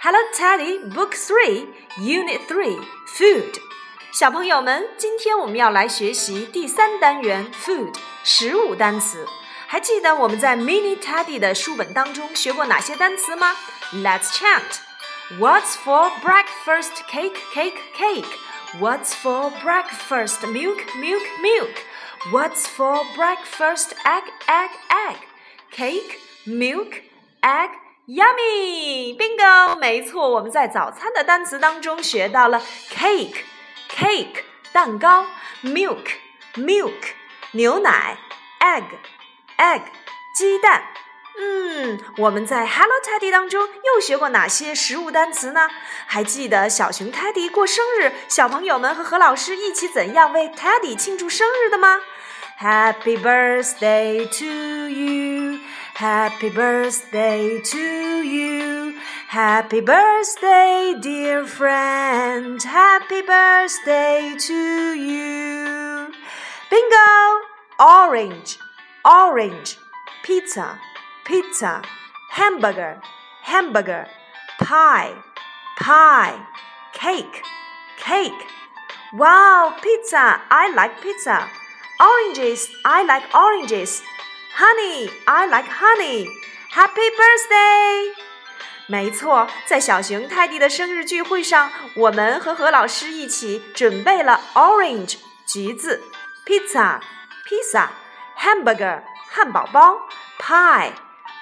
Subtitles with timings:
[0.00, 1.66] Hello Teddy Book Three
[1.98, 3.54] Unit Three Food。
[4.12, 9.26] 小朋友们，今天我们要来学习第三单元 Food 食物单词。
[9.66, 13.56] 还记得我们在 Mini Teddy 的书本当中学过哪些单词吗？
[13.92, 14.80] Let's chant.
[15.38, 16.92] What's for breakfast?
[17.08, 18.26] Cake, cake, cake.
[18.80, 20.46] What's for breakfast?
[20.46, 21.76] Milk, milk, milk.
[22.30, 23.92] What's for breakfast?
[24.04, 25.16] Egg, egg, egg.
[25.70, 27.02] Cake, milk,
[27.42, 27.70] egg.
[28.07, 29.17] Yummy!
[29.17, 29.77] Bingo!
[29.79, 33.43] 没错，我们在早餐的单词当中学到了 cake,
[33.89, 35.25] cake 蛋糕
[35.61, 36.05] ，milk,
[36.55, 36.93] milk
[37.51, 38.17] 牛奶
[38.61, 38.85] ，egg,
[39.57, 39.81] egg
[40.33, 40.83] 鸡蛋。
[41.37, 45.67] 嗯，我们在 Hello Teddy 当中又学过哪些食物单词呢？
[46.05, 51.99] 还记得小熊 Teddy 过生日，小朋友们和何老师一起怎样为 Teddy 庆祝生日的吗
[52.61, 54.45] ？Happy birthday to
[54.89, 55.59] you,
[55.97, 66.13] Happy birthday to you, Happy birthday, dear friend, Happy birthday to you.
[66.69, 67.41] Bingo!
[67.79, 68.59] Orange,
[69.03, 69.79] orange,
[70.21, 70.79] pizza
[71.25, 71.81] pizza,
[72.29, 73.01] hamburger,
[73.41, 74.05] hamburger,
[74.59, 75.15] pie,
[75.79, 76.39] pie,
[76.93, 77.41] cake,
[77.97, 78.45] cake.
[79.13, 80.39] Wow, pizza!
[80.51, 81.49] I like pizza.
[81.99, 82.69] Oranges!
[82.85, 84.03] I like oranges.
[84.59, 85.07] Honey!
[85.27, 86.27] I like honey.
[86.73, 88.11] Happy birthday!
[88.87, 96.01] 没错，在小熊泰迪的生日聚会上，我们和何老师一起准备了 orange 橘子、
[96.43, 96.99] pizza
[97.45, 97.89] pizza、
[98.39, 100.01] hamburger 汉堡包、
[100.39, 100.93] pie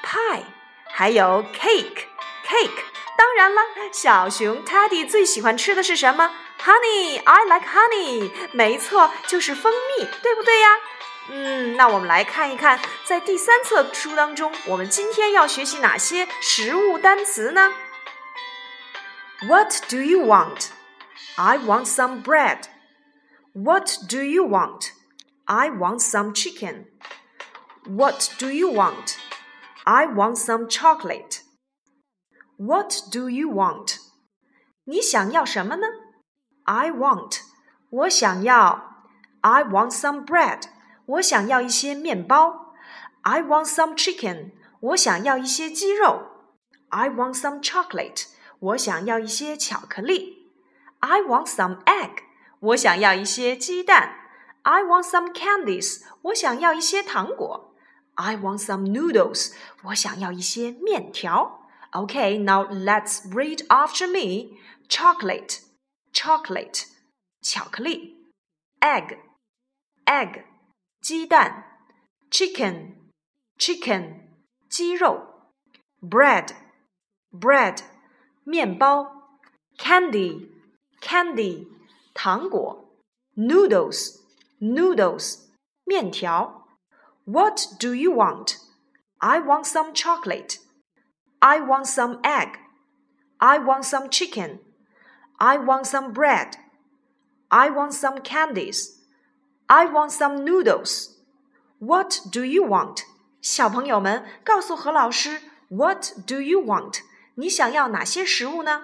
[0.04, 0.44] pie，
[0.92, 2.08] 还有 cake
[2.46, 2.84] cake。
[3.18, 3.62] 当然了，
[3.94, 8.30] 小熊 Teddy 最喜欢吃的是什么？Honey，I like honey。
[8.52, 10.68] 没错，就是蜂蜜，对不对呀？
[11.31, 17.73] 嗯，那我们来看一看，在第三册书当中，我们今天要学习哪些食物单词呢？
[19.47, 20.69] What do you want?
[21.37, 22.65] I want some bread.
[23.53, 24.91] What do you want?
[25.45, 26.87] I want some chicken.
[27.85, 29.17] What do you want?
[29.85, 31.41] I want some chocolate.
[32.59, 33.97] What do you want?
[34.85, 35.87] 你想要什么呢？
[36.65, 37.41] I want.
[37.91, 38.89] 我想要。
[39.41, 40.65] I want some bread.
[41.07, 42.75] 我想要一些面包。
[43.23, 44.53] I want some chicken.
[44.81, 46.23] 我想要一些鸡肉。
[46.89, 48.27] I want some chocolate.
[48.59, 50.51] 我想要一些巧克力。
[51.01, 52.23] I want some egg.
[52.61, 54.17] 我想要一些鸡蛋。
[54.63, 56.03] I want some candies.
[56.23, 57.75] 我想要一些糖果。
[58.15, 59.53] I want some noodles.
[59.85, 61.61] 我想要一些面条。
[61.93, 64.57] Okay, now let's read after me.
[64.89, 65.61] Chocolate,
[66.13, 66.85] chocolate,
[67.41, 68.17] 巧克力。
[68.81, 69.19] Egg,
[70.05, 70.45] egg,
[71.05, 71.65] 鸡蛋。
[72.31, 72.95] Chicken,
[73.59, 74.29] chicken,
[74.69, 75.27] 鸡肉。
[76.01, 76.51] Bread,
[77.33, 77.79] bread,
[78.45, 79.41] 面包。
[79.77, 80.49] Candy,
[81.01, 81.67] candy,
[82.15, 82.95] 糖果。
[83.37, 84.21] Noodles,
[84.61, 85.49] noodles,
[85.85, 86.61] 面条。
[87.31, 88.59] what do you want?
[89.21, 90.59] I want some chocolate.
[91.41, 92.59] I want some egg.
[93.41, 94.59] I want some chicken.
[95.39, 96.57] I want some bread.
[97.51, 98.94] I want some candies.
[99.68, 101.16] I want some noodles.
[101.80, 103.00] What do you want?
[103.42, 107.00] 小朋友们，告诉何老师，What do you want？
[107.36, 108.84] 你想要哪些食物呢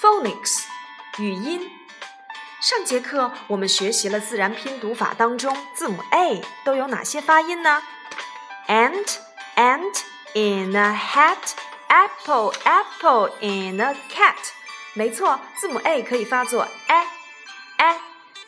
[0.00, 0.64] ？Phonics，
[1.18, 1.70] 语音。
[2.62, 7.82] 上节课我们学习了自然拼读法当中字母 a 都有哪些发音呢
[8.99, 9.21] ？Ant,
[9.55, 10.03] ant
[10.33, 11.55] in a hat,
[11.87, 14.51] apple, apple in a cat。
[14.93, 17.05] 没错，字母 a 可以发作 a
[17.77, 17.95] a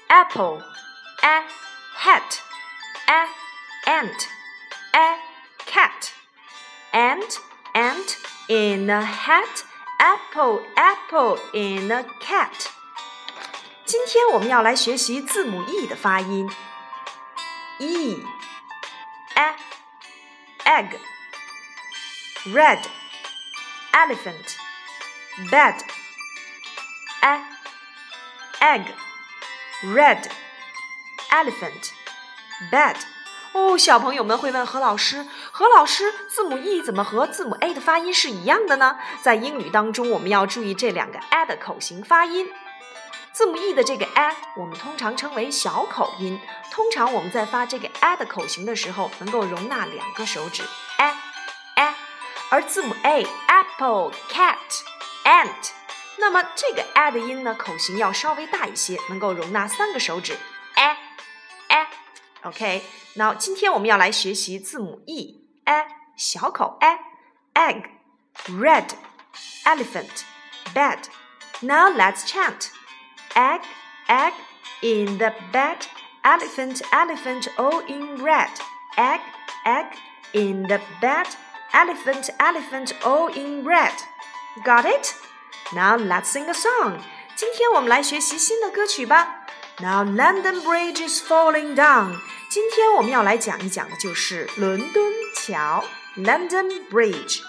[0.09, 0.61] apple
[1.21, 1.43] a
[1.97, 2.39] hat
[3.05, 3.27] a
[3.85, 4.27] ant
[4.91, 5.17] a
[5.65, 6.11] cat
[6.91, 7.39] ant
[7.73, 8.17] ant
[8.49, 12.67] in a hat。Apple, apple in a cat。
[13.83, 16.47] 今天我们要来学习字母 e 的发音。
[17.79, 18.17] e, a,
[20.71, 20.97] egg,
[22.53, 22.79] red,
[23.91, 24.57] elephant,
[25.49, 25.75] bed,
[27.21, 27.41] a,
[28.59, 28.85] egg,
[29.83, 30.29] red,
[31.29, 31.91] elephant,
[32.71, 32.95] bed。
[33.53, 42.47] 哦，小朋友们会问何老师：“何老师，字母 e 怎么和字母 a 的发音是一样的呢？”在英语当中，我们要注意这两个 a 的口型发音。
[43.32, 46.38] 字母 e 的这个 a，我们通常称为小口音。
[46.70, 50.62] 通常我们在发这个 a 的口型的时候，能够容纳两个手指
[50.98, 51.14] a
[51.76, 51.94] a。
[52.50, 55.70] 而字母 a，apple，cat，ant，
[56.18, 60.38] 那么这个 a 的音呢，口型要稍微大一些，能够容纳三个手指。
[60.74, 60.98] a
[61.68, 61.86] a
[62.42, 62.84] OK。
[63.14, 65.86] 那今天我们要来学习字母 e a
[66.16, 66.98] 小口 a
[67.54, 67.84] egg
[68.48, 68.88] red
[69.64, 70.24] elephant
[70.74, 71.04] bed.
[71.60, 72.71] Now let's chant
[73.35, 73.61] egg
[74.07, 74.33] egg
[74.81, 75.85] in the bed
[76.23, 78.49] elephant elephant all in red
[78.97, 79.21] egg
[79.65, 79.85] egg
[80.33, 81.27] in the bed
[81.73, 83.93] elephant elephant all in red.
[84.63, 85.13] Got it?
[85.73, 86.99] Now let's sing a song.
[87.35, 89.45] 今天我们来学习新的歌曲吧。
[89.79, 92.17] Now London Bridge is falling down.
[92.49, 95.83] 今天我们要来讲一讲的就是伦敦桥
[96.15, 97.41] London Bridge。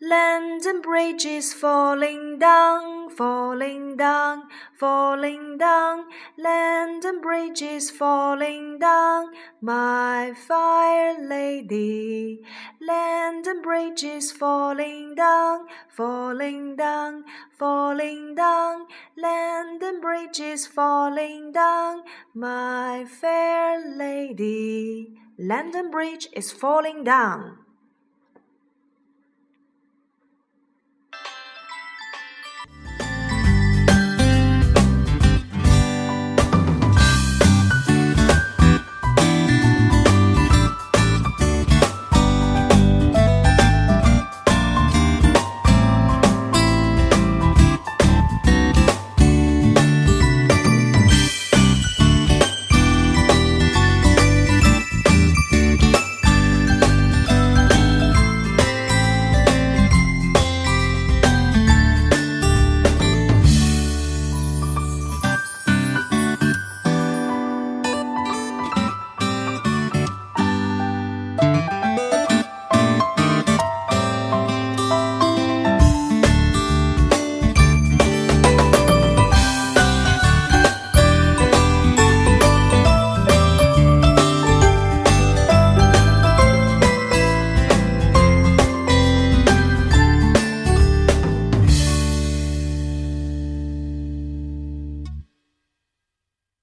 [0.00, 4.44] London Bridge is falling down, falling down,
[4.78, 6.04] falling down.
[6.36, 12.44] London Bridge is falling down, my fire lady.
[12.80, 17.24] London Bridge is falling down, falling down,
[17.58, 18.86] falling down.
[19.16, 22.02] London Bridge is falling down,
[22.34, 25.18] my fair lady.
[25.36, 27.67] London Bridge is falling down.